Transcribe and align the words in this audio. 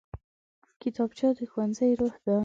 کتابچه 0.81 1.27
د 1.37 1.39
ښوونځي 1.51 1.91
روح 1.99 2.15
ده 2.25 2.37